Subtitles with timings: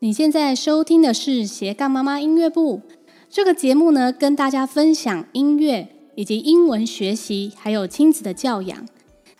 [0.00, 2.82] 你现在收听的是斜杠妈妈音乐部
[3.30, 8.86] 这个节目呢，跟大家分享音乐以及英文学习，还有亲子的教养。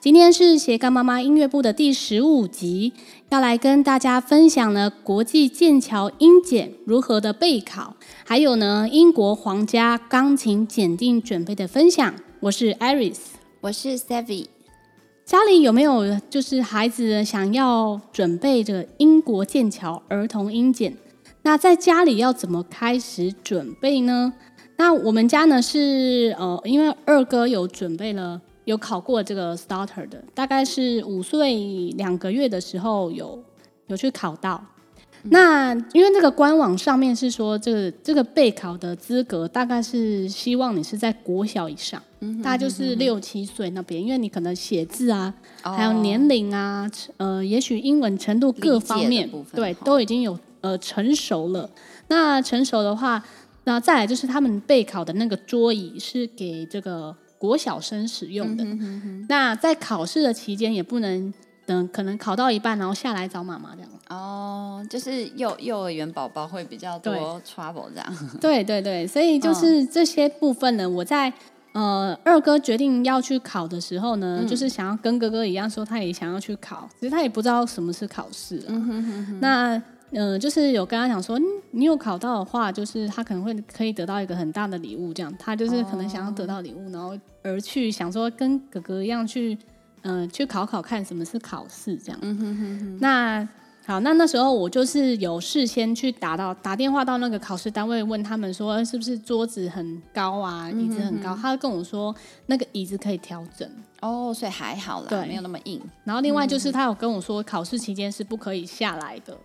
[0.00, 2.94] 今天是斜杠妈妈音乐部的第十五集，
[3.28, 7.94] 要来跟大家分享呢国际剑桥英检如何的备考，
[8.24, 12.14] 还有呢英国皇家钢琴检定准备的分享。
[12.40, 13.18] 我是 Iris，
[13.60, 14.55] 我是 Savvy。
[15.26, 20.96] 家里有没有就是孩子想要准备这个英国剑桥儿童英检？
[21.42, 24.32] 那在家里要怎么开始准备呢？
[24.76, 33.42] 那我们家呢是呃，因为二哥有准备了，有考过这个 starter 的，大概是五岁两个月的时候有
[33.88, 34.64] 有去考到。
[35.30, 45.34] 那因为这个官网上面是说，这个这个备考的资格大概是希望你是在国小以上，嗯、大概就是六七岁那边，因为你可能写字啊，
[45.64, 51.68] 哦、还有年龄啊，呃，也许英文程度各方面，对，都已经有呃成熟了。
[52.08, 53.22] 那成熟的话，
[53.64, 58.64] 那再来就是他们备考的那个桌椅是给这个国小生使用的。
[58.64, 61.32] 嗯、哼哼哼，那在考试的期间也不能。
[61.66, 63.90] 等可能考到一半，然后下来找妈妈这样。
[64.08, 68.18] 哦，就是幼幼儿园宝宝会比较多 trouble 这样。
[68.40, 71.32] 对对对，所以就是这些部分呢，哦、我在
[71.72, 78.68] 呃二哥决定要去考的时候呢，嗯、就是想要跟哥哥一样说，他也想要去考，其实他也不知道什么是考试、啊。
[78.68, 79.40] 嗯哼哼哼。
[79.40, 79.76] 那
[80.12, 81.36] 嗯、呃，就是有跟他讲说，
[81.72, 85.34] 你有考到的话，就是他可能会可以得到一个很大的礼物，这样。
[85.36, 89.58] 他就是可能想要得到礼物，哦、然后而去想说跟哥哥一样去。
[90.06, 92.18] 嗯、呃，去考考看什么是考试这样。
[92.22, 92.98] 嗯哼哼哼。
[93.00, 93.48] 那
[93.84, 101.38] 好，那那时候我就是有事先去打到打电话到那个考试单位，问他们说是不是桌子很高啊，椅子很高。
[101.40, 102.12] 他跟我说
[102.46, 103.68] 那个椅子可以调整。
[104.00, 105.80] 哦，所以还好啦，对，没有那么硬。
[106.02, 109.38] 然后另外就是他有跟我说，考试期间是不可以下来的，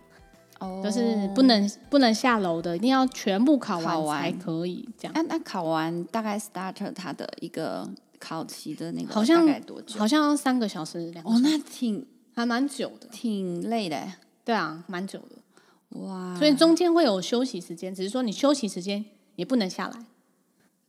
[0.58, 5.12] 哦，就是不能不能下楼的，一定要全部考完才可以这样。
[5.14, 7.88] 那那考完大概 starter 他的一个。
[8.22, 9.44] 考期的那个好像？
[9.98, 11.24] 好像要三个小时两。
[11.24, 14.00] 哦，那挺还蛮久的，挺累的。
[14.44, 16.00] 对啊，蛮久的。
[16.00, 16.36] 哇！
[16.38, 20.04] 所以中间会有休息时间，只是说你休息时间也不能下来，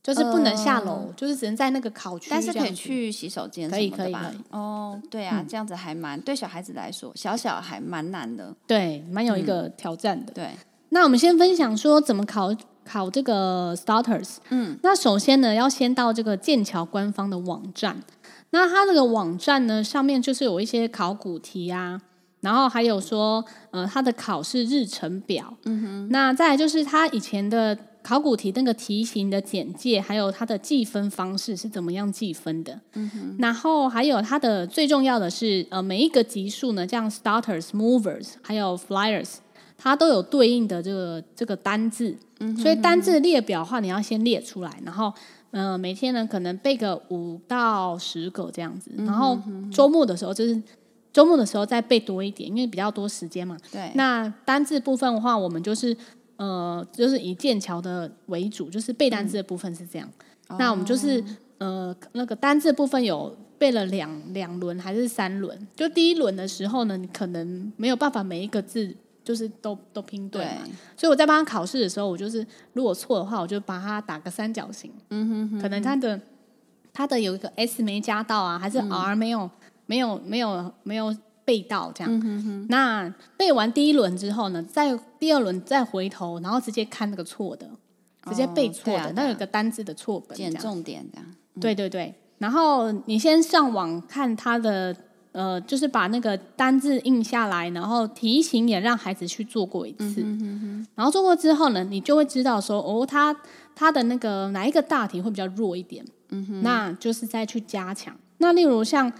[0.02, 2.28] 就是不能下楼，呃、就是只能在那个考区。
[2.30, 4.38] 但是可以去洗手间，可以可以可以。
[4.50, 8.54] 哦，对啊，这样子还蛮、嗯、对小孩子来说，小小还蛮难的。
[8.66, 10.32] 对，蛮有一个挑战的。
[10.32, 10.50] 嗯、对，
[10.90, 12.54] 那我们先分享说怎么考。
[12.84, 18.02] 考这个 starters，嗯，那首先呢，要先到这个剑桥官方的网站。
[18.50, 22.00] 那它这个网站呢，上面就是有一些考古题啊，
[22.40, 25.56] 然后还有说，呃，它的考试日程表。
[25.64, 26.08] 嗯哼。
[26.10, 32.80] 那再来就是它以前的考古题那个题型的简介，还有它的计分方式是怎么样计分的。
[32.92, 33.36] 嗯哼。
[33.40, 39.38] 然后还有它的最重要的是，呃，每一个级数呢，像 starters、movers，还有 flyers。
[39.76, 45.12] 它都有对应的这个这个单字，嗯、哼哼，所以单字列表的话，你要先列出来，然后，
[45.50, 49.38] 呃，每天呢可能背个五到十个这样子，然后
[49.70, 50.62] 周末的时候就是
[51.12, 53.56] 周末的时候再背多一点，因为比较多时间嘛。
[53.70, 53.90] 对。
[53.94, 55.94] 那单字部分的话，我们就是
[56.36, 60.08] 呃，就是以剑桥的为主，就是背单字的部分是这样。
[60.48, 61.22] 嗯、那我们就是
[61.58, 65.68] 呃，那个单字部分有背了两两轮还是三轮？
[65.76, 68.96] 就第一轮的时候呢，你可能没有办法每一个字。
[69.24, 74.92] 就是都都拼对嘛，对，所以我在帮他考试的时候，我就是如果错的话，我就把它打个三角形。
[75.08, 76.20] 嗯哼，哼，可能他的
[76.92, 79.50] 他的有一个 S 没加到啊，还是 R 没有、嗯、
[79.86, 82.12] 没有没有没有背到这样。
[82.12, 87.66] 嗯哼哼，那背完第一轮之后呢，再第二轮再回头，然后直接看那个错的，
[88.28, 91.26] 直接背错的，哦啊、那有个单字的错本，捡重点这样。
[91.54, 94.94] 嗯、对对对，然后你先上网看他的。
[95.34, 103.36] 呃，就是把那个单字印下来，然后题型也让孩子去做过一次，嗯、哼哼哼，然后做过之后呢，你就会知道说，哦，他
[103.74, 108.14] 他的那个哪一个大题会比较弱一点，嗯哼，那就是再去加强。
[108.38, 109.12] 那例如像，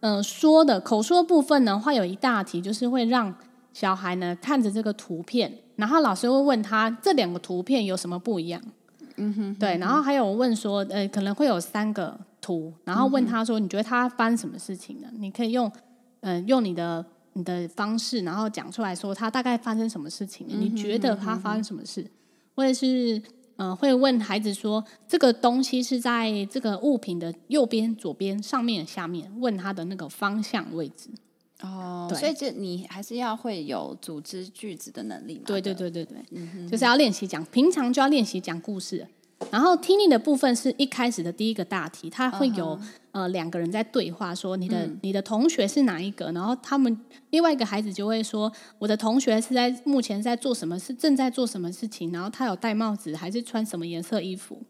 [0.00, 3.34] 呃，说的口说部分呢，会有一大题，就是会让
[3.74, 8.58] 小孩呢看着这个图片，然后老师会问他这两个图片有什么不一样，
[9.16, 12.18] 嗯哼，哼，对，然后还有问说，呃，可能会有三个。
[12.40, 15.70] 图，然后问他说：“你觉得他发生什么事情呢？”你可以用，
[16.20, 17.04] 嗯、呃，用你的
[17.34, 20.46] 你的方式，然后讲出来说他大概发生什么事情。
[20.48, 22.10] 你觉得他发生什么事？
[22.54, 23.20] 或者是，
[23.56, 31.10] 呃，会问孩子说：“这个东西是在这个物品的右边、左边、上面、下面？”问他的那个方向位置。
[31.60, 35.44] 哦，所以这你还是要会有组织句子的能力嘛？
[35.46, 39.04] 对对对对对，嗯、就是要练习讲，平常就要练习讲故事。
[39.50, 42.82] 然后听力的部分是一开始的第一个大题，它会有、uh huh.
[43.12, 46.30] 呃两个人在对话，说你的、嗯、你的同学是哪一个？
[46.32, 47.00] 然后他们
[47.30, 52.12] 另外一个孩子就会说，我的同学是在目前在做什么事，正在做什么事情？
[52.12, 54.60] 然后他有戴帽子还是穿什么颜色衣服？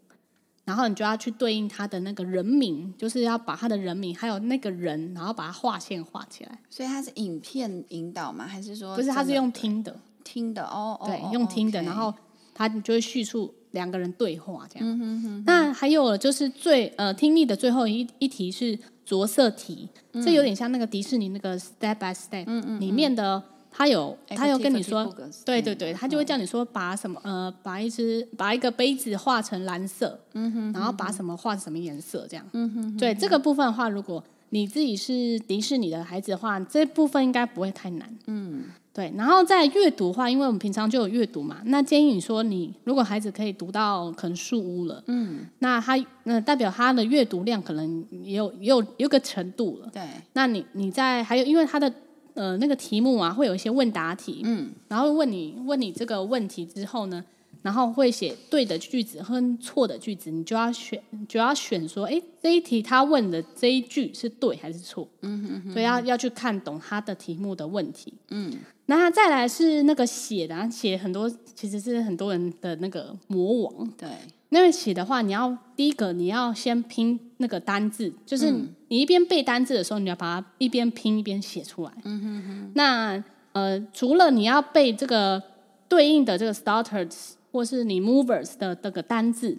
[0.63, 6.59] 然后你就要去对应他的那个人名，就是要把他的人名还有那个人，然后把它画线画起来。
[6.69, 8.45] 所以他是影片引导吗？
[8.47, 9.09] 还是说不是？
[9.09, 12.13] 他是用听的，听的哦，哦对，用听的然后
[12.53, 13.51] 他就会叙述。
[13.71, 25.13] 两个人对话这样，嗯、哼哼哼，那还有就是最呃听力的最后一一题是着色题，嗯、这有点像那个迪士尼那个 Step by Step、嗯嗯、里面的，他有他有跟你说，
[25.45, 30.73] 对对对，他就会叫你说把什么呃把一只把一个杯子画成蓝色，嗯、哼哼。
[30.73, 38.63] 然后把什么画成什么颜色这样，嗯、哼哼对这个部分的话，如果你自己是迪士尼的孩子的话，这部分应该不会太难，嗯。
[38.99, 49.89] 对，然后在阅读的话，因为我们平常就有阅读嘛，那建议你说，你如果孩子可以读到可能树屋了，嗯，那他那代表他的阅读量可能也有也有有个程度了。
[49.93, 50.01] 对，
[50.33, 51.89] 那你你在还有，因为他的
[52.33, 57.23] 呃那个题目啊，会有一些问答题，嗯，然后问你问你这个问题之后呢，
[57.61, 65.07] 然后会写对的句子和错的句子，你就要选就要选说，哎，这一题他问的这一句是对还是错？
[65.21, 68.53] 嗯哼哼，所以要要去看懂他的题目的问题，嗯。
[68.85, 73.87] 那再来是那个写的，写很多其实是很多人的那个魔王。
[73.91, 74.09] 对，
[74.49, 78.51] 那个写的话，你要第一个你要先拼那个单字，就是
[78.87, 81.91] 你一边背单字的时候，你要把它一边拼一边写出来。
[82.03, 82.71] 嗯哼哼。
[82.73, 85.39] 那呃，除了你要背这个
[85.87, 89.57] 对应的这个 starters 或是你 movers 的这个单字，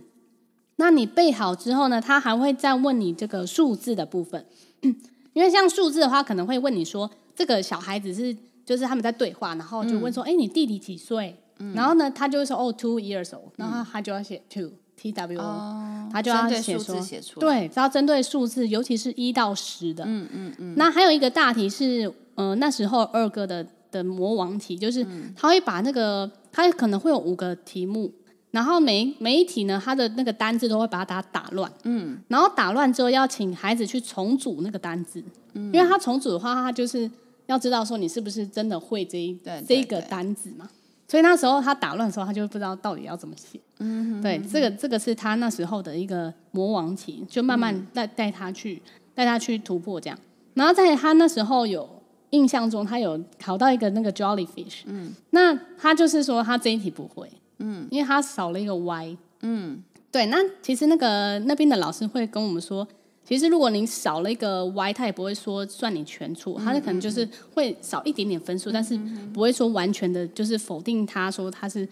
[0.76, 4.46] 那你背好之后呢，他还会再问你这个数字的部分，
[5.32, 8.37] 因为像数字的话，可能会问你说这个小孩子是。
[8.62, 20.04] 就是他们在对话，然后就问说：“哎、嗯，你弟弟几岁？”嗯、然后呢，他就会说：“哦，two years old。”然后他就要写 two，T W O，、哦、他就要写说：“写出对，只要针对数字，尤其是一到十的。
[20.04, 20.75] 嗯”嗯嗯嗯。
[20.76, 25.04] 那还有一个大题是，呃，那时候二哥的的魔王题，就是
[25.34, 28.12] 他会把那个，他可能会有五个题目，
[28.50, 31.70] 然后每每一题呢，他的那个单字都会把它打乱。
[31.85, 32.19] 嗯。
[32.29, 35.23] 然后打乱之后，要请孩子去重组那个单字，
[35.55, 37.11] 嗯、因为他重组的话，他就是。
[37.47, 40.70] 要知道说你是不是真的会这一对这个单字嘛？
[41.08, 43.58] 所以那时候他打乱的时候，他就不知道到底要怎么写。
[43.81, 48.81] 嗯对，这个这个是他那时候的一个魔王题，就慢慢带带他去
[49.17, 50.17] 带他去突破这样。
[50.55, 52.00] 然后在他那时候有
[52.30, 54.82] 印象中，他有考到一个那个 Jellyfish。
[54.86, 57.28] 嗯，那他就是说他这一题不会。
[57.58, 59.16] 嗯，因为他少了一个 Y。
[59.42, 60.26] 嗯，对。
[60.26, 62.86] 那其实那个那边的老师会跟我们说。
[63.22, 68.98] 其实，如果您少了一个 Y，他也不会说算你全错，他可能就是会少一点点分数，嗯、但是
[69.32, 71.88] 不会说完全的，就是否定他说他是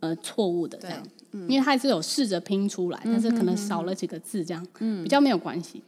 [0.00, 5.82] 呃错误的这样，嗯、因为他还是有试着拼出来，但是可能少了几个字这样，嗯、比较没有关系。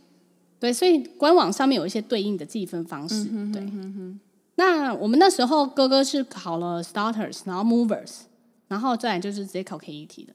[0.64, 3.28] 对，所以官网上面有一些对应的计分方式。
[3.30, 3.62] 嗯、对，
[4.54, 8.20] 那我们那时候哥哥是考了 Starters，然后 Movers，
[8.68, 10.32] 然后再来就是直接考 KET 的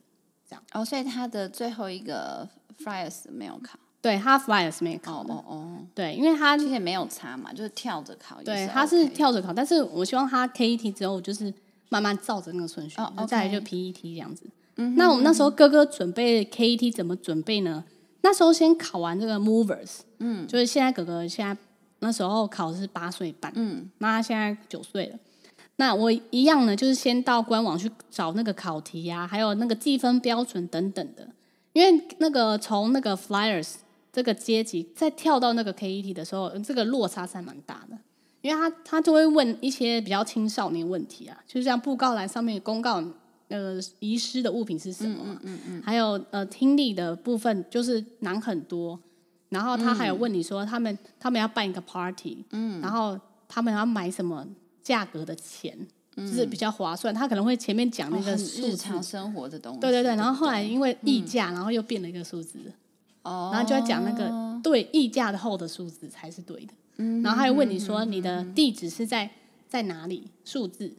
[0.48, 0.62] 这样。
[0.72, 2.48] 哦，所以他的最后一个
[2.78, 3.76] Flyers 没有考。
[4.00, 5.34] 对，他 Flyers 没考的。
[5.34, 5.78] 哦哦哦。
[5.96, 8.40] 对，因为他其实也没有差嘛，就是跳着考。
[8.44, 11.52] 对，他是跳着考，但是我希望他 KET 之后就是
[11.88, 14.44] 慢慢照着那个顺序，哦 okay、再来就 PET 这样子。
[14.76, 14.94] 嗯哼。
[14.96, 17.82] 那我们那时候哥哥准备 KET 怎么准备呢？
[18.22, 21.56] 那时候先考完这个 Movers，嗯，就是现在哥哥现在
[22.00, 25.18] 那时候考的是八岁半，嗯，那他现在九岁了。
[25.76, 31.28] 那我一样呢，就是先到官网去找那个考题呀、啊，还有那个计分标准等等的，
[31.72, 33.74] 因为那个从那个 Flyers。
[34.12, 37.96] 这个阶级再跳到那个 KET 的时候，这个落差是还蛮大的，
[38.40, 43.00] 因为他他就会问一些比较青少年问题啊，就像布告栏上面公告，
[43.50, 45.18] 呃，遗失的物品是什么？
[45.24, 48.98] 嗯嗯嗯，还有呃，听力的部分就是难很多，
[49.50, 54.46] 然后他还有问你说他们他们要办一个 party，嗯，然后他们要买什么
[54.82, 55.76] 价格的钱，
[56.16, 62.58] 就是比较划算，他可能会前面讲那个日常生活的东西，对对对，然后后来因为溢价，然后又变了一个数字。
[63.22, 63.50] 哦。
[63.52, 66.72] 然后就要讲那个对溢价的后的数字才是对的，
[67.22, 69.30] 然后还有问你说你的地址是在
[69.68, 70.28] 在哪里？
[70.44, 70.92] 数字，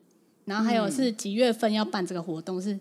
[0.46, 2.80] 然后还有是几月份要办这个活动是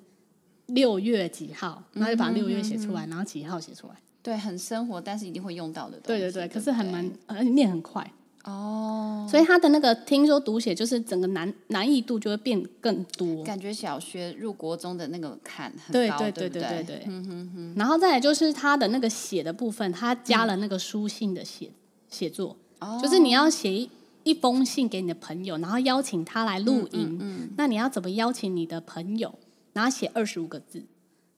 [0.66, 3.94] 六月几号，然后就把六月写出来，然后几号写出来。
[4.22, 6.20] 对，很生活，但是一定会用到的东西。
[6.20, 8.10] 对对对，可是很蛮，而且念很快。
[8.44, 17.04] 哦，所以他的那个听说读写就是整个难难易度就会变更多，感觉小学入国中的那个坎很高，对对对对对对。
[17.06, 17.74] 嗯哼哼。
[17.76, 21.70] 然后再来就是他的那个写的部分，他加了那个书信的写
[22.08, 22.56] 写作，
[23.02, 23.90] 就是你要写一
[24.24, 27.18] 一封信给你的朋友，然后邀请他来录音。
[27.20, 27.50] 嗯。
[27.56, 29.38] 那你要怎么邀请你的朋友？
[29.72, 30.84] 然后写二十五个字，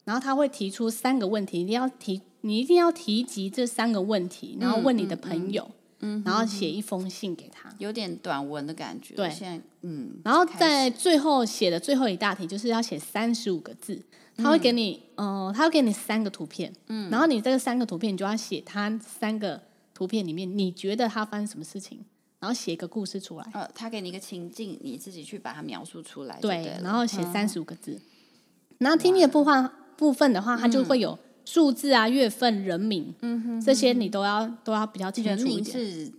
[0.05, 5.71] 然后他会提出三个问题，一定要提，你一定要提及这三个问题，然后问你的朋友，
[6.01, 9.15] 嗯，然后写一封信给他，有点短文的感觉。
[9.15, 14.03] 对，现在嗯，然后在最后写的最后一大题就是要写三十五个字，
[14.35, 19.61] 他会给你，嗯、呃，他会给你三个图片，嗯，然后你这个三个图片，你就要写他三个
[19.93, 22.03] 图片里面你觉得他发生什么事情，
[22.43, 23.47] 然后写一个故事出来。
[23.55, 28.01] 呃，他给你一个情境，你自己去把它描述出来对，对，然后写三十五个字，嗯、
[28.81, 29.71] 然后听力的部分。
[29.95, 35.79] 部分的话，它就会有数字啊、月份、人名，嗯哼，这些你都要都要比较清楚一点。
[35.79, 36.13] 人名是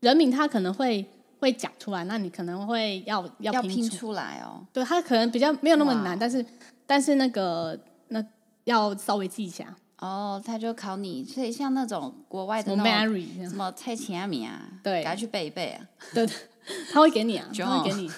[0.00, 1.04] 人名，他可能会
[1.38, 4.64] 会讲出来，那你可能会要要拼出来哦。
[4.72, 6.42] 对，他可能比较没有那么难，但是
[6.86, 8.24] 但是那个那
[8.64, 9.76] 要稍微记一下。
[9.98, 15.86] 哦，他就考你，所以像那种国外的那种什么蔡琴阿米啊，对，给他去背一背啊。
[16.12, 16.28] 对。
[16.90, 18.10] 他会给你啊，他会给你，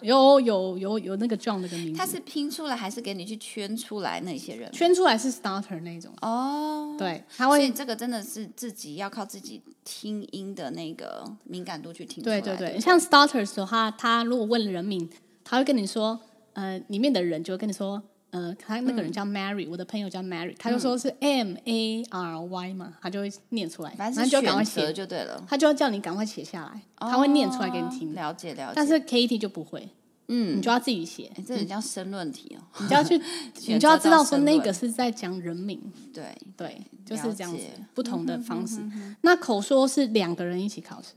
[0.00, 1.96] 有有有有那个 John 那个名字。
[1.96, 4.72] 他是拼出来还是给你去圈出来那些人？
[4.72, 6.96] 圈出来是 starter 那种哦。
[6.98, 7.58] 对，他会。
[7.58, 12.40] 所以这个真的是自己要靠自己听音的那个敏感度去听出来。
[12.40, 15.08] 对对对，像 starters 的话，他如果问了人名，
[15.44, 16.18] 他会跟你说，
[16.54, 18.02] 呃，里面的人就会跟你说。
[18.32, 25.44] 呃，他那个人叫 Mary，、嗯、我的朋友叫 Mary，他就说是 M A R Y 嘛，他就会念出来，反正就赶快写就对了。
[25.46, 28.14] 他就要叫你赶快写下来，哦、他会念出来给你听。
[28.14, 28.72] 了解了解。
[28.74, 29.86] 但是 Katie 就不会，
[30.28, 31.30] 嗯，你就要自己写。
[31.46, 33.20] 这很像申论题哦，你就要去，
[33.68, 35.78] 你就要知道说那个是在讲人名。
[36.14, 38.80] 对对，就是这样子，不同的方式。
[39.20, 41.16] 那口说是两个人一起考试，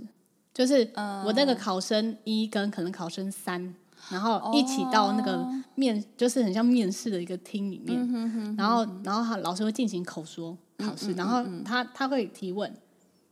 [0.53, 0.91] 就是
[1.25, 3.73] 我那个考生一跟可能考生三。
[4.09, 5.45] 然后一起到那个
[5.75, 12.71] 面，就是很像面试的一个厅里面，然后，然后他老师会进行口说考试，然后他他会提问，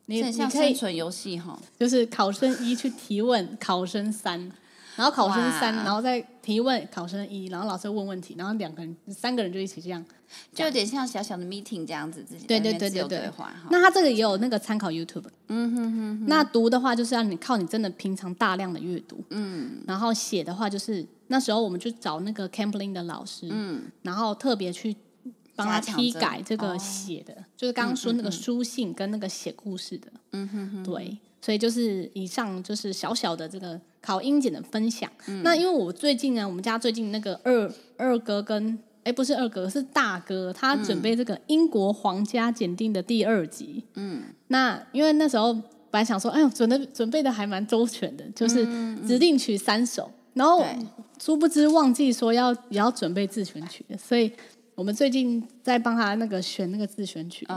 [0.08, 4.52] 你你可以生存游戏哈，就是考生一去提问考生三，
[4.96, 10.04] 然后考生三，然后再提问考生一，然后老师问问题，然后两个人三个人就一起这样，
[10.54, 13.32] 就有点像小小的 meeting 这样子，自己对对对对对。
[13.70, 16.26] 那他这个也有那个参考 YouTube，嗯哼哼。
[16.28, 19.82] 那读的话就是要你靠你真的平常大量的阅读，嗯。
[19.88, 23.84] 然后写的话就是那时候我们就找那个 Campling 的老师，嗯。
[24.04, 24.96] 然后特别去
[25.56, 30.84] 帮他批改这个写的，就是刚刚说那个书信跟那个写故事的，嗯哼哼。
[30.84, 35.10] 对，所以就是以上就是小小的这个考英检的分享。
[35.42, 38.78] 那因为我最近呢，我们家最近那个二二哥跟。
[39.06, 43.84] 哎，不是二哥，是大哥，他准备这个英国皇家检定的第二集。
[43.96, 48.66] 嗯，那因为那时候本来想说，哎呦，准备准备的还蛮周全的，就是
[49.06, 50.66] 指定曲三首，嗯、然后
[51.20, 54.32] 殊不知忘记说要也要准备自选曲，所以
[54.76, 57.48] 我们最近在帮他那个选那个自选曲。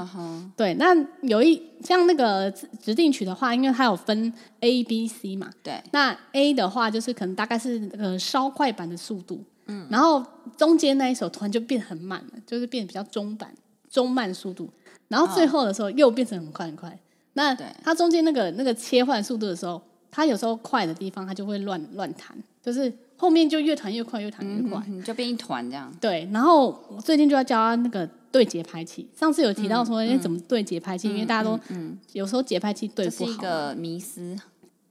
[0.56, 5.50] 对，那有一像那个指定曲的话，因为它有分 A、B、C 嘛。
[5.62, 9.42] 对，那 A 的话就是可能大概是呃稍快版的速度。
[9.66, 10.24] 嗯，然后
[10.56, 13.52] 中间那一首突然就变很慢了，就是变比较中版、
[13.90, 14.70] 中慢速度，
[15.08, 16.98] 然后最后的时候又变成很快很快。
[17.32, 25.92] 那它中间那个那个切换速度的时候，它有时候快的地方它就会乱乱弹，就是后面就越弹越快，越弹越快，就变一团这样。
[26.00, 29.08] 对，然后我最近就要教他那个对节拍器。
[29.14, 31.08] 上次有提到说，哎，怎么对节拍器？
[31.08, 33.18] 因为大家都嗯，有时候节拍器对不好。
[33.18, 34.36] 这是一个迷思。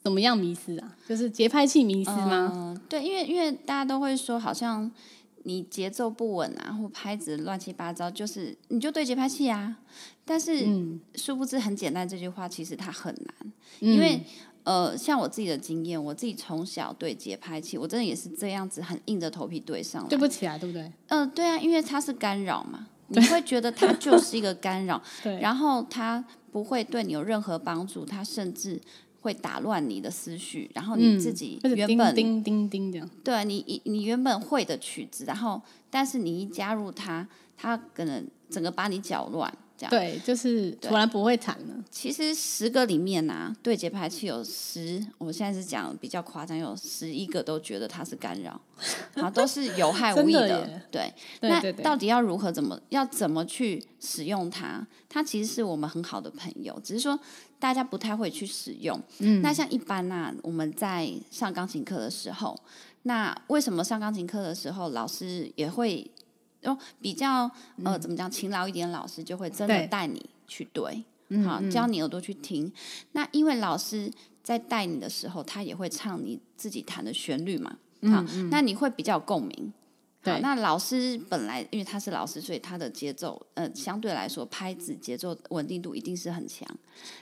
[0.02, 0.96] 怎么样迷失啊？
[1.08, 2.52] 就是节拍器迷失吗？
[2.54, 4.92] 嗯，对，因为因为大家都会说，好像
[5.42, 9.78] 你节奏不稳啊，或拍子乱七八糟，就是你就对节拍器啊。
[10.24, 13.54] 但是，嗯，殊不知很简单，这句话其实它很难。
[13.80, 14.22] 嗯，因为
[14.66, 20.82] 呃，像我自己的经验，我自己从小对节拍器，我真的也是这样子很硬着头皮对上来，对不起啊，对不对？
[21.08, 28.82] 嗯，呃，对啊，因为它是干扰嘛，你会觉得它就是一个干扰， 对，然后它不会对你有任何帮助，它甚至。
[29.22, 39.52] 会打乱你的思绪，然后你自己原本叮叮叮这样，对你你原本会的曲子，然后但是你一加入它，它可能整个把你搅乱。
[39.90, 41.76] 对，就是突然不会弹了。
[41.92, 48.60] 其实十个里面啊，对节拍器有十，我现在是讲比较夸张，有十一个都觉得它是干扰，
[49.14, 50.48] 然 后都是有害无益的。
[50.48, 54.86] 的对，那到底要如何怎么要怎么去使用它？
[55.10, 57.20] 它其实是我们很好的朋友，只是说
[57.60, 59.00] 大家不太会去使用。
[59.20, 62.58] 嗯，那像一般啊，我们在上钢琴课的时候，
[63.04, 66.10] 那为什么上钢琴课的时候老师也会？
[66.66, 67.50] 哦，比较
[67.84, 72.72] 呃，怎么讲，勤劳一点，老师就会真的带你去对，对好，教你耳朵去听。
[73.14, 74.12] 那因为老师
[74.44, 77.78] 在带你的时候，他也会唱你自己弹的旋律嘛，
[78.12, 79.74] 好，那你会比较有共鸣。
[80.24, 86.68] 好，对那老师本来因为他是老师，所以他的节奏呃，相对来说拍子节奏稳定度一定是很强。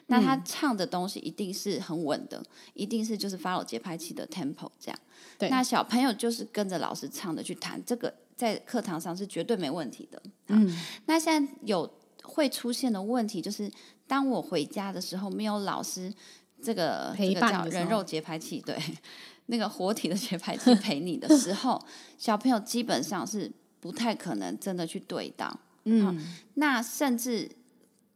[0.08, 2.42] 那他唱的东西一定是很稳的，
[2.74, 5.00] 一定是就是 follow 节拍器的 tempo 这样。
[5.38, 8.14] 对，那小朋友就是跟着老师唱的去弹这个。
[8.36, 10.22] 在课堂上是绝对没问题的。
[10.48, 10.76] 嗯，
[11.06, 11.90] 那现在有
[12.24, 13.72] 会出现的问题就是，
[14.08, 16.14] 当我回家的时候，没有老师
[16.62, 18.78] 这个陪伴这个叫人肉节拍器，对，
[19.48, 21.84] 那个活体的节拍器 陪你的时候，
[22.18, 25.60] 小朋友基本上是不太可能真的去对到。
[25.86, 26.18] 嗯，
[26.54, 27.50] 那甚至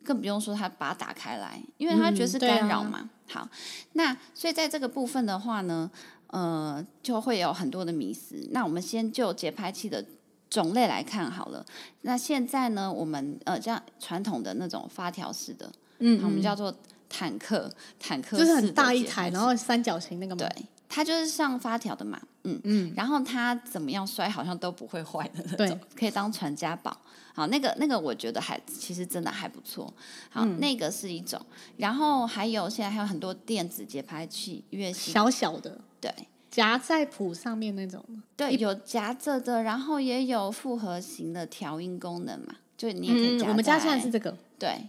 [0.03, 2.99] 更不用说他把它打开来，因为他觉得是干扰嘛。
[3.01, 3.49] 嗯啊、好，
[3.91, 5.91] 那所以在这个部分的话呢，
[6.27, 8.35] 呃，就会有很多的迷思。
[8.51, 10.03] 那我们先就节拍器的
[10.49, 11.65] 种类来看好了。
[12.01, 16.73] 那现在呢，我们呃，像传统的那种发条式的，嗯，我们叫做
[17.09, 22.59] 坦克，坦克就是很大一台，然后三角形那个嘛，对，它就是上发条的嘛，嗯。
[22.63, 26.95] 嗯，然后它怎么样摔好像都不会坏的那种，对，可以当传家宝。
[27.33, 29.93] 好，那个那个我觉得还其实真的还不错。
[30.29, 31.39] 好，嗯、那个是一种，
[31.77, 36.11] 然后还有现在还有很多电子节拍器乐器，小小的，对，
[36.49, 38.03] 夹在谱上面那种，
[38.35, 43.49] 对，有夹着的，然后也有复合型的调音功能嘛，就你也可以夹、嗯。
[43.49, 44.87] 我们家现在是这个，对，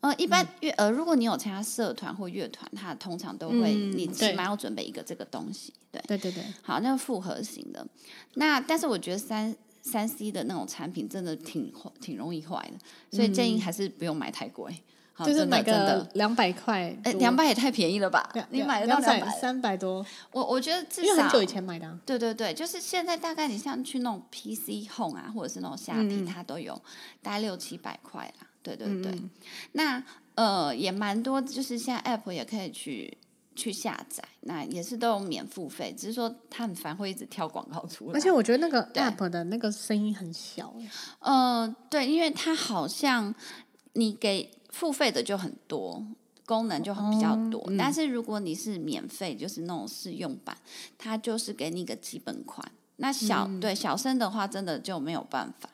[0.00, 6.44] 呃，一般乐呃，如果你有参加社团或乐团，它通常都会，嗯、你起码要准备一个这个东西，对，对对对。
[6.62, 7.86] 好，那个复合型的，
[8.34, 9.54] 那但是我觉得三。
[9.80, 14.70] 三 C 的那种产品真的挺挺容易坏的，所以建议还是不用买太贵，
[15.16, 18.28] 嗯、就是买个两百块，哎，两百也太便宜了吧？
[18.50, 20.04] 你买得到两百三百多？
[20.32, 26.74] 我我觉得至少很久以前买的、啊，对对对，就是现在大概你像去那种 PC Home 啊，或者是那种虾皮，嗯、它都有
[27.22, 28.47] 大概六七百块啦。
[28.76, 29.30] 对对对，嗯、
[29.72, 30.02] 那
[30.34, 33.16] 呃也蛮多，就是现在 App 也可以去。
[33.58, 38.12] 去下载，那也是都有免付费，只是说它很烦，会一直跳广告出来。
[38.14, 40.72] 而且我觉得那个 app 的那个声音很小。
[41.18, 43.34] 呃，对，因为它好像
[43.94, 46.00] 你给付费的就很多，
[46.46, 47.58] 功能就很比较多。
[47.62, 50.56] 哦嗯、但是如果你是免费，就是那种试用版，
[50.96, 52.64] 它就是给你一个基本款。
[52.98, 55.68] 那小、嗯、对小声的话，真的就没有办法。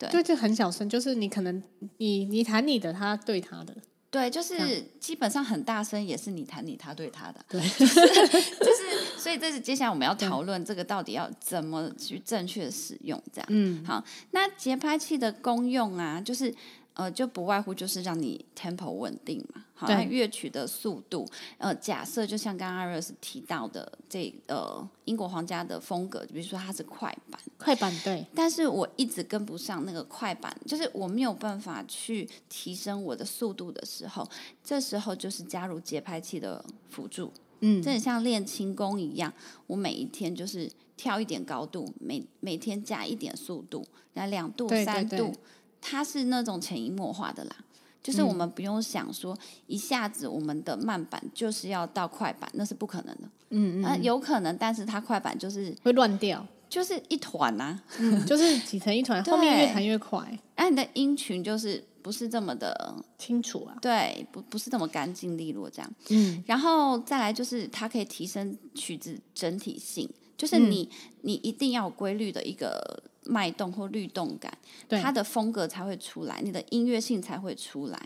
[0.00, 1.62] 对，就就很小声，就是你可能
[1.98, 3.76] 你你弹你的，他对他的。
[4.10, 7.44] 对，就是基本上很大声，也是你弹你，他对他的。
[7.48, 7.94] 对，就是
[8.58, 13.46] 就是，所以这是接下来我们要 讨论这个到底要怎么去正确使用，这样。
[13.50, 16.52] 嗯，好，那节拍器的功用啊，就是。
[16.94, 20.04] 呃，就不外乎就是让你 tempo 稳定嘛，好，对。
[20.04, 21.26] 乐曲的速度，
[21.56, 34.28] 呃，假设就像刚刚 Iris 提到的这呃英国皇家的风格，比如说它是快板，快板对，但是我一直跟不上那个快板，就是我没有办法去提升我的速度的时候，
[34.62, 39.32] 这时候就是加入节拍器的辅助，嗯，这很像练轻功一样，
[39.66, 45.32] 我每一天就是跳一点高度，每每天加一点速度，来两度对对对三度。
[45.80, 47.56] 它是那种潜移默化的啦，
[48.02, 53.28] 就是我们不用想说一下子我们的慢板就是要到快板，那是不可能的。
[53.50, 60.38] 嗯嗯，啊，有可能，但是它快板就是会乱掉，就是一团呐、啊嗯，就是挤成一团， 后面越弹越快。
[60.56, 63.76] 那你的音群就是不是这么的清楚啊？
[63.82, 65.90] 对，不不是这么干净利落这样。
[66.10, 70.08] 嗯，然后再来就是它可以提升曲子整体性，
[70.40, 73.02] 就是你、嗯、你一定要有规律的一个。
[73.26, 74.50] 脉动或律动感，
[74.88, 77.98] 它的风格才会出来，你的音乐性才会出来。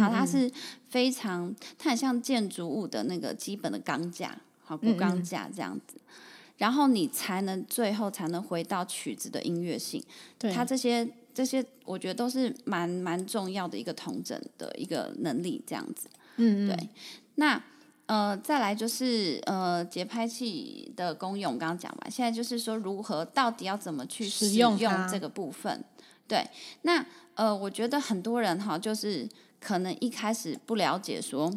[0.00, 0.50] 好，它是
[0.88, 5.98] 非常，它很像建筑物的那个基本的钢架，好，骨钢架这样子，
[6.56, 10.02] 然后你才能最后才能回到曲子的音乐性。
[10.38, 16.08] 对，它这些这些，我觉得都是蛮蛮重要的一个统整的一个能力，这样子。
[16.38, 16.88] 嗯，嗯，对，
[17.34, 17.62] 那。
[18.12, 24.76] 呃，再来就是呃节拍器的功用，刚刚讲完，现在就是说如何到底要怎么去使用
[25.10, 25.82] 这个部分。
[26.28, 26.46] 对，
[26.82, 27.02] 那
[27.36, 29.26] 呃，我觉得很多人哈，就是
[29.58, 31.50] 可能一开始不了解说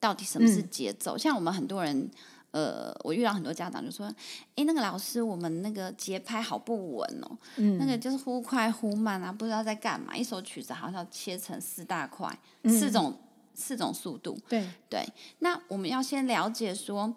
[0.00, 2.10] 到底什么是节奏，嗯、像我们很多人，
[2.50, 4.12] 呃，我遇到很多家长就说，
[4.56, 13.14] 哎，那个老师，我们那个节拍好不稳哦，嗯、那个就是忽快忽慢啊，不知道在干嘛，一首曲子好像切成四大块，嗯、四种。
[13.60, 15.06] 四种速度，对对。
[15.40, 17.14] 那我们要先了解说，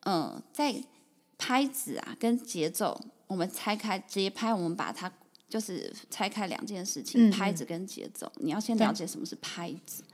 [0.00, 0.74] 嗯、呃，在
[1.38, 5.10] 拍子啊跟节奏，我们拆开节拍，我们把它
[5.48, 8.30] 就是拆开两件事情，嗯、拍子跟节奏。
[8.36, 10.04] 你要先了解什么是拍子，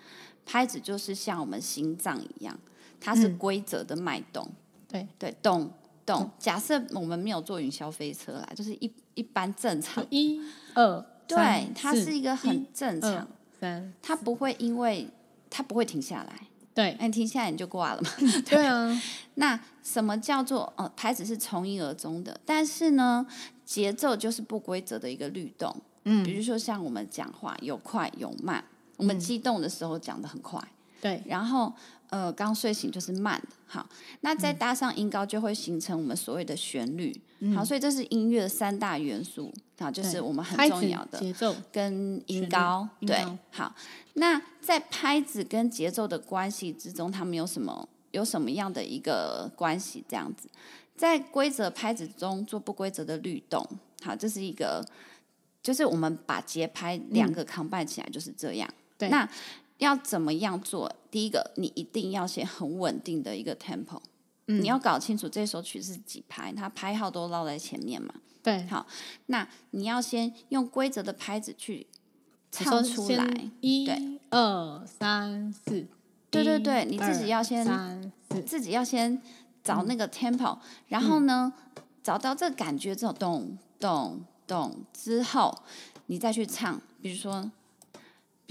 [0.46, 2.58] 拍子就是像我们心脏一样，
[3.00, 4.48] 它是规则的脉动，
[4.88, 5.70] 对对，动
[6.06, 6.30] 动。
[6.38, 10.40] 假设我们没有坐云霄飞车啦，就是一一般正常，一
[10.74, 13.28] 二，对，它是一个很正常，
[13.60, 15.08] 三，它不会因为。
[15.54, 18.10] 它不会停下来，对，那你停下来你就挂了嘛。
[18.48, 18.66] 对。
[18.66, 19.02] 啊，
[19.34, 22.40] 那什么叫做呃拍子是从一而终的？
[22.46, 23.26] 但是呢，
[23.66, 25.76] 节奏就是不规则的一个律动。
[26.04, 28.64] 嗯，比如说像我们讲话有快有慢，
[28.96, 30.58] 我们激动的时候讲的很快，
[31.02, 31.74] 对，然后
[32.10, 33.84] 呃刚睡醒就是慢的，好，
[34.20, 43.74] 那再搭上音高就会形成我们所谓的旋律，嗯、好，所以这是音乐的三大元素，好，就是我们很重要的节奏跟音高，对，好，
[44.14, 50.04] 那在拍子跟节奏的关系之中，他们有什么有什么样的一个关系？
[50.08, 50.48] 这样子，
[50.94, 53.68] 在规则拍子中做不规则的律动，
[54.04, 54.86] 好，这是一个。
[55.62, 58.68] 就是我们把节拍两个 combine 起来就是这样。
[58.68, 59.28] 嗯、对，那
[59.82, 60.90] 要怎么样做？
[61.10, 64.00] 第一个，你一定要先很稳定的一个 tempo，
[64.46, 68.14] 嗯，你要搞清楚这首曲是几拍，它拍号都落在前面嘛。
[68.42, 68.86] 对，好，
[69.26, 71.86] 那你要先用规则的拍子去
[72.50, 73.50] 唱出来。
[73.60, 73.88] 一、
[74.30, 75.86] 二、三、四。
[76.30, 78.12] 对对对，你自己要先
[78.46, 79.20] 自己要先
[79.62, 84.20] 找那个 tempo，、嗯、然后呢，嗯、找到这个感觉之后，咚咚。
[84.44, 85.62] 咚之后，
[86.06, 87.50] 你再去唱，比如说，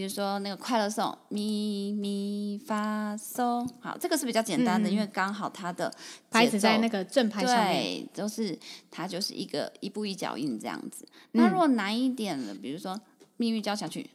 [0.02, 5.94] 比如说那个快乐颂，咪咪发嗦，好，这个是比较简单的，嗯、因为刚好它的
[6.32, 8.58] 拍子在那个正拍上面，对，就是
[8.90, 11.08] 它就是一个一步一脚印这样子。
[11.34, 13.00] 那如果难一点的，比如说
[13.38, 14.10] 命运交响曲。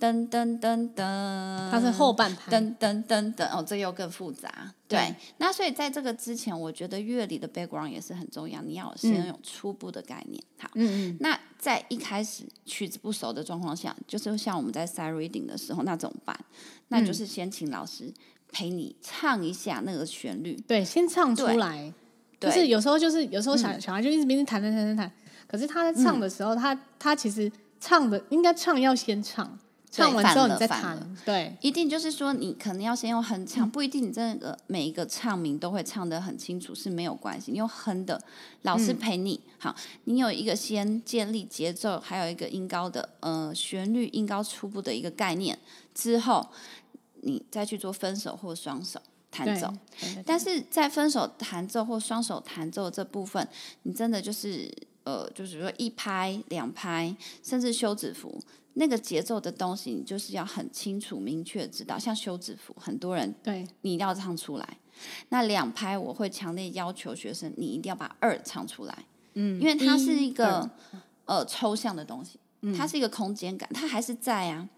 [0.00, 2.50] 噔噔噔噔，它是后半拍。
[2.50, 4.72] 噔噔噔噔，哦，这又更复杂。
[4.88, 8.60] 对，对，那所以在这个之前，我觉得乐理的 background 也是很重要。
[8.62, 10.42] 你要先有初步的概念。
[10.42, 11.16] 嗯、好，嗯嗯。
[11.20, 16.36] 那在一开始曲子不熟的状况下，就是像我们在 sight reading 的时候，那怎么办？
[16.88, 18.12] 那就是先请老师
[18.50, 20.54] 陪你唱一下那个旋律。
[20.66, 21.92] 对，先唱出来。
[22.38, 22.50] 对。
[22.50, 25.12] 就是有时候就是有时候小小孩就一直边弹弹弹弹弹，
[25.46, 27.50] 可是他在唱的时候，嗯、他他其实。
[27.84, 29.58] 唱的应该唱要先唱，
[29.92, 31.16] 唱完之后你再弹。
[31.22, 38.20] 对，一定就是说你可能要先用哼唱，不一定你这个每一个唱名都会唱得很清楚是没有关系，你用哼的，
[38.62, 39.38] 老师陪你。
[39.58, 45.56] 好，你有一个先建立节奏，还有一个音高的呃旋律音高初步的一个概念
[45.94, 46.48] 之后，
[47.20, 48.98] 你再去做分手或双手
[49.30, 49.72] 弹奏。
[50.24, 53.46] 但是在分手弹奏或双手弹奏这部分，
[53.82, 54.72] 你真的就是。
[55.04, 58.40] 呃，就是说一拍、两拍，甚至休止符，
[58.74, 61.98] 那个节奏的东西，你就是要很清楚、明确知道。
[61.98, 64.78] 像休止符，很多人对你一定要唱出来。
[65.28, 69.04] 那两拍，我会强烈要求学生，你一定要把二唱出来。
[69.34, 70.70] 嗯，因为它是一个
[71.24, 72.38] 呃抽象的东西，
[72.76, 74.68] 它是一个空间感，它还是在啊，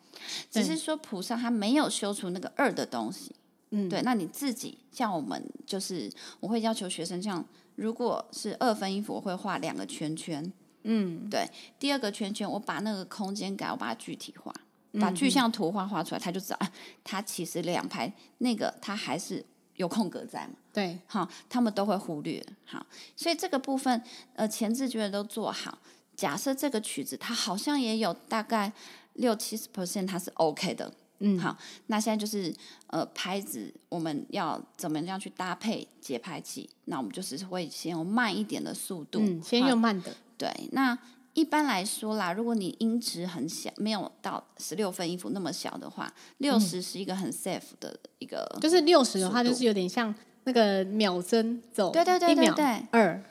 [0.50, 3.34] 只是说谱上它没有修出那个二的东西。
[3.70, 4.02] 嗯，对。
[4.02, 7.44] 那你自己像我们，就是我会要求学生像。
[7.76, 10.52] 如果是二分音符，我会画两个圈圈。
[10.84, 11.46] 嗯，对。
[11.78, 14.54] 第二个圈圈，我把那个空间感，我把它具体化，
[15.00, 16.58] 把具象图画画出来，他就知道，
[17.02, 19.44] 它其实两排那个，它还是
[19.76, 20.54] 有空格在嘛。
[20.72, 22.44] 对，好，他们都会忽略。
[22.64, 22.84] 好，
[23.16, 24.02] 所以这个部分，
[24.34, 25.78] 呃，前置觉得都做好。
[26.14, 28.72] 假设这个曲子，它好像也有大概
[29.14, 30.92] 六七十 percent，它是 OK 的。
[31.20, 32.54] 嗯，好，那现在就是
[32.88, 36.68] 呃拍子，我们要怎么样去搭配节拍器？
[36.86, 40.14] 那我们就是会先用慢一点的速度，嗯，先用慢的。
[40.36, 40.96] 对，那
[41.32, 53.22] 一般来说啦，如果你音值很小，没有到十六分音符那么小的话，六十是一个很 safe 的一个，就是六十的话，就是有点像那个秒针走，对对对对对，二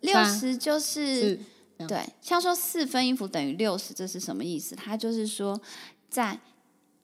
[0.00, 1.38] 六十就是
[1.88, 4.74] 对，像说四分音符等于六十，这是什么意思？
[4.74, 5.60] 它就是说
[6.08, 6.38] 在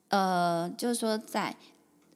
[0.09, 1.53] 呃，就是说，在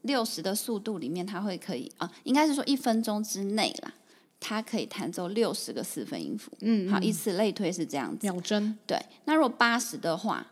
[0.03, 3.93] 六十的速度里面，它会可以啊，应该是说一分钟之内啦，
[4.41, 6.51] 它可以弹奏六十个四分音符。
[6.59, 8.27] 嗯，嗯，好，以此类推是这样子。
[8.27, 8.77] 秒针。
[8.85, 10.45] 对，那如果八十的话，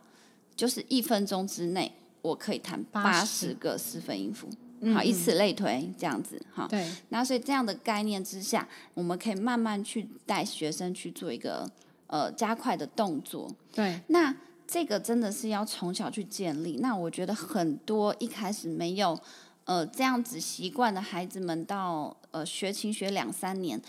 [0.56, 4.48] 就是一分钟之内，我可以弹八十个四分音符。
[4.94, 6.42] 好，以此类推这样子。
[6.54, 6.90] 哈，对。
[7.10, 11.70] 那所以这样的概念之下，我们可以慢慢去带学生去做一个
[12.08, 13.54] 呃加快的动作。
[13.74, 14.00] 对。
[14.08, 14.34] 那。
[14.72, 16.78] 这个真的是要从小去建立。
[16.80, 19.20] 那我觉得很多一开始没有
[19.70, 23.80] 呃这样子习惯的孩子们到，呃学琴学两三年，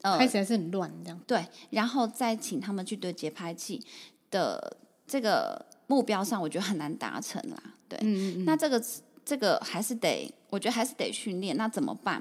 [0.00, 1.20] 呃开始还是很乱这样。
[1.26, 3.82] 对，然后再请他们去对节拍器
[4.30, 7.62] 的这个目标上，我觉得很难达成啦。
[7.86, 8.82] 对，嗯嗯嗯，那这个。
[9.22, 11.56] 这个还是得，我觉得还是得训练。
[11.56, 12.20] 那怎么办？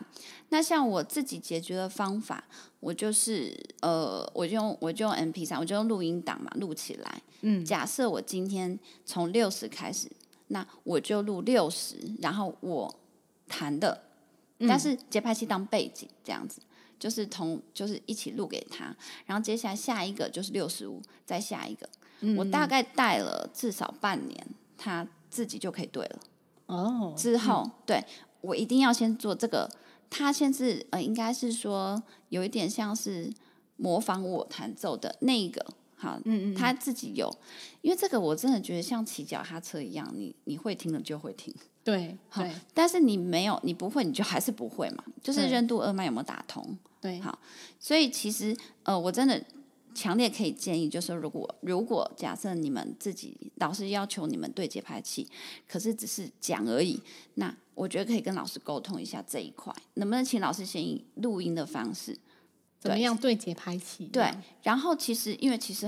[0.50, 2.44] 那像我自己解决的方法，
[2.82, 7.22] 我就是呃，我就用我就用 M P 三我就用录音档嘛，录起来。
[7.42, 10.08] 嗯，假设我今天从六十开始，
[10.50, 12.94] 那我就录六十，然后我
[13.48, 14.04] 弹的，
[14.60, 16.62] 但是节拍器当背景这样子，
[17.00, 18.96] 就是同就是一起录给他。
[19.26, 21.90] 然后接下来下一个就是六十五，再下一个，
[22.38, 26.20] 我大概带了至少半年，他自己就可以对了。
[26.66, 28.04] 哦，之后、嗯、对
[28.42, 29.70] 我一定要先做这个。
[30.12, 33.32] 他先是呃，应该是说有一点像是
[33.78, 35.64] 模仿我弹奏的那个，
[36.00, 37.30] 好，嗯嗯，他自己有，
[37.82, 42.42] 因为这个我真的觉得像骑脚踏车一样，你你会听了就会听，对，好，
[42.74, 45.04] 但是你没有，你不会，你就还是不会嘛。
[45.22, 46.78] 就是任督二脉有没有打通？
[47.02, 47.38] 对，好，
[47.80, 49.44] 所以其实呃，我真的
[49.94, 55.28] 强烈可以建议，就是如果如果假设你们自己老师要求你们对节拍器，
[55.68, 57.02] 可是只是讲而已，
[57.34, 62.18] 那我觉得可以跟老师沟通一下这一块，能不能请老师先以录音的方式，
[62.80, 64.06] 怎么样对节拍器？
[64.06, 64.32] 对，
[64.64, 65.88] 然后其实因为其实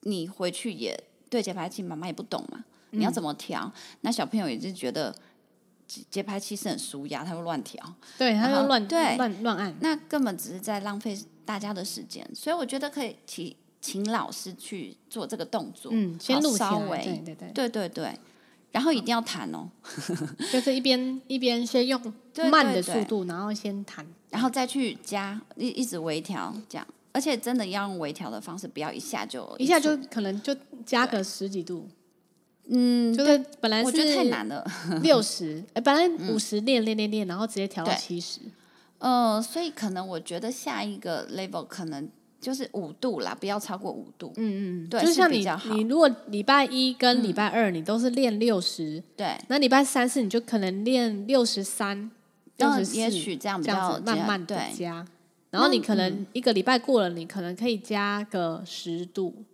[0.00, 2.64] 你回去也对节拍器，妈妈也不懂嘛。
[2.94, 3.62] 你要怎么调？
[3.64, 5.14] 嗯、那小朋友也是觉得
[6.10, 7.82] 节拍器是很纾压，他会乱调，
[8.18, 12.28] 对，他会乱对乱乱按，那根本只是在浪费大家的时间。
[12.34, 18.18] 所以我觉得可以请请老师去做这个动作，嗯，先录稍微，对对对，对对对，
[18.72, 19.68] 然后一定要弹哦，
[20.50, 22.00] 就是一边一边先用
[22.50, 31.86] 慢的速度，然后先弹，然后再去加一一直微调这样，而且真的要用微调的方式，不要一下就一下就可能就加个十几度。
[32.68, 34.64] 嗯，就是本来是我觉得太难了，
[35.02, 38.40] 六十，哎，本来五十练练练练，然后直接调到七十。
[38.98, 42.08] 呃，所以可能我觉得下一个 level 可能
[42.42, 44.32] 就是五度啦，不要超过五度。
[44.36, 52.10] 嗯嗯，对，就像你你如果礼拜一跟礼拜二你都是练六十，对，那礼拜三四你就可能练六十三、
[52.56, 55.06] 六十四，也许这样比较慢慢的加。
[55.50, 59.44] 然后你可能一个礼拜过了，你可能可以加个十度，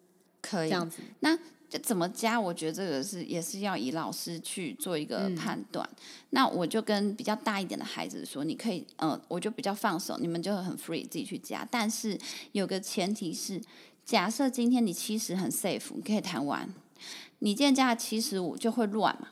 [0.40, 1.02] 可以这样子。
[1.20, 2.40] 那就怎么加？
[2.40, 5.86] 我觉得这个是也是要以老师去做一个判断。
[5.92, 5.96] 嗯、
[6.30, 11.66] 那我就跟比较大一点的孩子说，你可以，呃，我就比较放手，你们就很 free 自己去加。
[11.70, 12.18] 但是
[12.52, 13.60] 有个前提是，
[14.04, 16.72] 假设今天你七十很 safe，你可以弹完，
[17.40, 19.28] 你今天加了七十五就会乱嘛？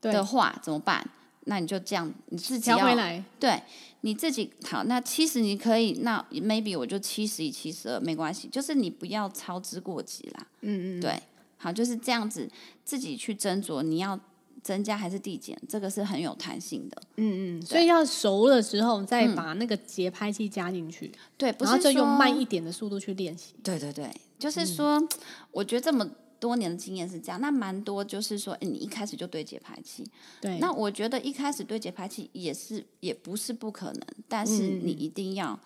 [0.00, 1.08] 对的话怎么办？
[1.44, 3.24] 那你就这样，你自己要调回来。
[3.40, 3.62] 对，
[4.02, 4.84] 你自己好。
[4.84, 10.46] 那七十你可以，那 maybe 我就七十一、七十二没关系，就是你不要操之过急啦。
[10.60, 11.18] 嗯嗯，对。
[11.58, 12.48] 好，就是这样子，
[12.84, 14.18] 自己去斟酌你要
[14.62, 17.02] 增加还是递减，这个是很有弹性的。
[17.16, 21.12] 嗯嗯，所以要熟了之后再把那个节拍器加进去。
[21.36, 23.54] 对，不是然后就用慢一点的速度去练习。
[23.62, 25.08] 对对对，就是说，嗯、
[25.50, 27.40] 我觉得这么多年的经验是这样。
[27.40, 30.04] 那蛮多就是说，你一开始就对节拍器。
[30.40, 30.58] 对。
[30.58, 35.58] 那我觉得一开始对节拍器也是也不是不可能，但是你一定要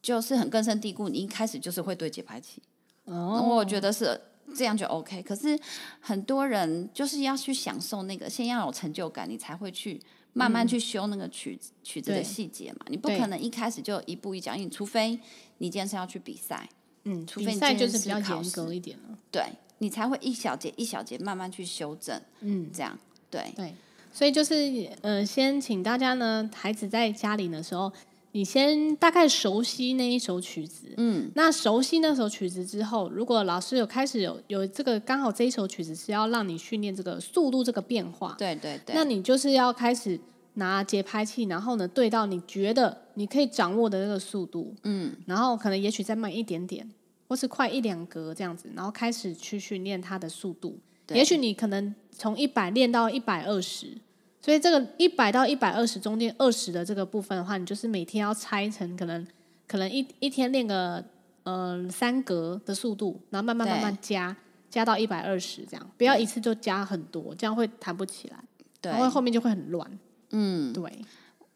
[0.00, 2.62] 就是很根深蒂固，你一开始就是会对节拍器。
[3.04, 3.40] 哦。
[3.42, 4.20] 我觉得是。
[4.54, 5.58] 这样就 OK，可是
[6.00, 10.00] 很多人就是要去享受那个，先要有成就感，你才会去
[10.32, 12.86] 慢慢去修那个曲、嗯、曲子的细节嘛。
[12.88, 15.18] 你不可能一开始就一步一脚印，除非
[15.58, 16.68] 你今天是要去比赛，
[17.04, 19.44] 嗯，除非你比赛就是比较严格一点了，对，
[19.78, 22.98] 你才会一小节一小节慢慢去修正，嗯，这样
[23.30, 23.52] 对。
[23.56, 23.74] 对，
[24.12, 27.92] 所以就是呃，先请大家呢，孩子在家里的时候。
[28.32, 40.20] 你先大概熟悉那一首曲子，嗯，那熟悉那首曲子之后，如果老师有开始有有这个刚好这一首曲子是要让你训练这个速度这个变化，对对对，那你就是要开始
[40.54, 46.88] 拿节拍器，然后呢对到你觉得你可以掌握的那个速度，嗯，然后可能也许再慢一点点，
[47.28, 51.16] 或是快一两格这样子，然后开始去训练它的速度，对。
[51.16, 53.96] 也许你可能从一百练到一百二十。
[54.40, 59.26] 所以这个一百到一百二十中间二十的这个部分的话，你就是每天要拆成可能
[59.66, 61.04] 可能一一天练个
[61.42, 64.34] 呃三格的速度，然后慢慢慢慢加
[64.70, 68.38] 加到一百二十这样，不要一次就加很多，这样会弹不起来，
[68.80, 69.98] 对，然后后面就会很乱。
[70.30, 71.04] 嗯，对，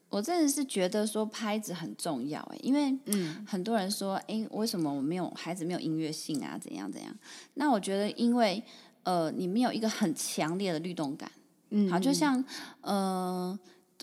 [0.09, 7.15] 我真的是觉得说拍子很重要哎，因为嗯很多人说哎为什么我没有孩子没有音乐性啊怎样怎样？
[7.53, 8.61] 那我觉得因为
[9.03, 11.31] 呃你没有一个很强烈的律动感。
[11.75, 12.43] 嗯，好，就像
[12.81, 13.57] 呃，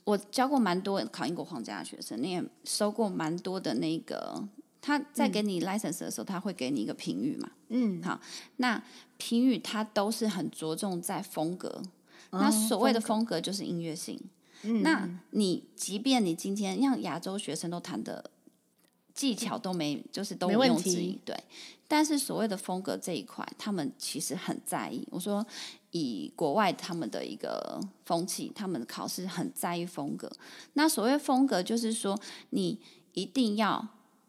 [0.05, 4.43] 我教过蛮多考英国皇家的学生，你也收过蛮多的那个，
[4.81, 7.49] 他在给你 license 的时候，他会给你一个评语嘛。
[7.69, 8.21] 嗯，好，
[8.57, 8.83] 那
[9.19, 11.81] 评语它都是很着重在风格，
[12.31, 14.21] 哦、那所谓的风格就是音乐性。
[14.63, 18.31] 嗯，那你即便你今天让亚洲学生都弹的
[19.21, 21.37] 技巧都没，就是都毋庸置疑，对。
[21.87, 25.07] 但是所谓的风格这一块，他们其实很在意。
[25.11, 25.45] 我说。
[25.93, 30.31] 以国外他们的一个风气，他们考试很在意风格。
[30.75, 32.17] 那所谓风格，就是说
[32.51, 32.79] 你
[33.15, 33.85] 一定要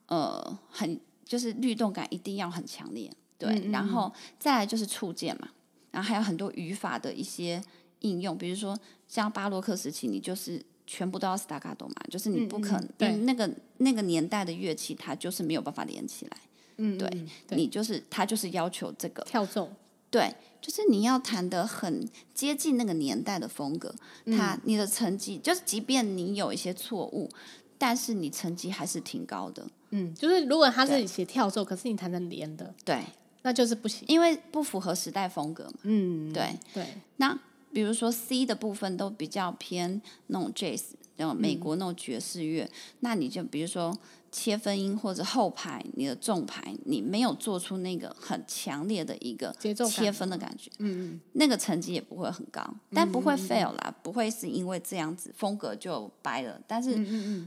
[0.08, 3.48] 呃很就是律动感一定要很强烈，对。
[3.50, 5.50] 嗯嗯，然后再来就是触键嘛，
[5.92, 7.64] 然后还有很多语法的一些
[8.00, 8.76] 应用，比如说
[9.08, 10.60] 像巴洛克时期，你就是
[10.94, 16.38] 全部都要 staccato 嘛，就是你不可能，嗯嗯，那个那个年代的乐器它就是没有办法连起来，
[16.76, 17.10] 嗯，嗯，对，
[17.48, 19.72] 对你就是它就是要求这个跳奏。
[20.10, 23.96] 对，就是你要弹得很接近那个年代的风格，
[24.38, 27.30] 它你的成绩就是，即便你有一些错误，
[27.78, 29.66] 但是你成绩还是挺高的。
[29.92, 33.02] 嗯，就是如果他是写跳奏，可是你弹成连的，对，
[33.44, 35.74] 那就是不行，因为不符合时代风格嘛。
[35.84, 36.86] 嗯，对对。
[37.16, 37.40] 那
[37.74, 40.82] 比如说 C 的部分都比较偏那种 Jazz，
[41.18, 43.98] 然后美国那种爵士乐，嗯、那你就比如说
[44.32, 49.54] 切分音或者后排你的重排，你没有做出那个很强烈的一个
[49.90, 56.60] 切分的感觉，嗯嗯，那个成绩也不会很高，但不会 fail 啦，嗯嗯嗯不会是因为这样子风格就掰了。
[56.66, 56.92] 但是，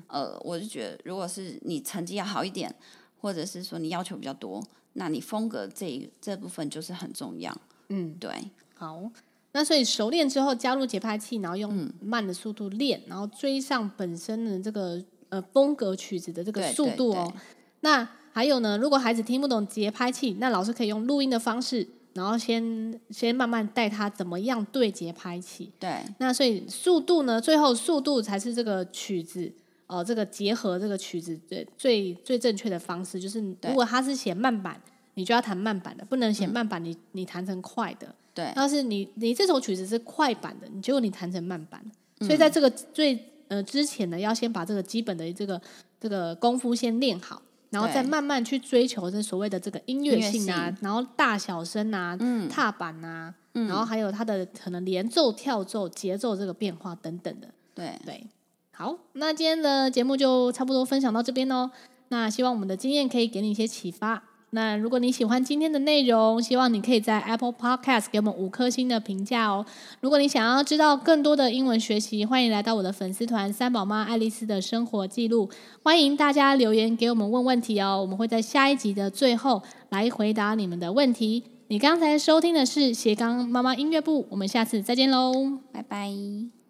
[0.08, 2.74] 呃，我就觉得如果是你成绩要好一点，
[3.20, 4.62] 或者是说你要求比较多，
[4.94, 7.54] 那你风格这一这部分就是很重要。
[7.88, 9.10] 嗯，对，好。
[9.56, 17.32] 那所以熟练之后加入节拍器，然后用慢的速度练，嗯、然后追上本身的这个呃风格曲子的这个速度哦。
[17.80, 25.70] 那还有呢，如果孩子听不懂节拍器，那老师可以用录音的方式，然后先先慢慢带他怎么样对节拍器。
[25.78, 26.02] 对。
[26.18, 29.52] 那所以速度呢，最后速度才是这个曲子
[29.86, 34.80] 哦、呃，这个结合这个曲子最最最正确的方式，就是如果他是写慢板，
[35.14, 38.14] 你就要弹慢板的，不能写慢板你，你、嗯、你弹成快的。
[38.34, 41.80] 对，要是你你这首曲子是快板的，你结果你弹成慢板，
[42.18, 45.60] 嗯、所以在这个最呃之前呢，要先把这个基本的这个
[46.00, 57.46] 这个功夫先练好，然后再慢慢去追求这所谓的这个音乐性啊，性然后大小声啊，嗯、踏板啊，嗯、然后还有它的可能连奏、跳奏、节奏这个变化等等的。
[57.72, 58.26] 对对，
[58.72, 61.70] 好，那今天的节目就差不多分享到这边喽。
[62.08, 64.22] 那希望我们的经验可以给你一些启发。
[64.54, 69.66] 那如果你喜欢今天的内容，希望你可以在 Apple Podcast 给我们五颗星的评价哦。
[70.00, 75.50] 如果你想要知道更多的英文学习，欢迎来到我的粉丝团“三宝妈爱丽丝的生活记录”。
[75.82, 81.42] 欢迎大家留言给我们问问题哦，我们会在下一集的最后来回答你们的问题。
[81.66, 86.63] 你刚才收听的是斜杠妈妈音乐部，我们下次再见喽，拜拜。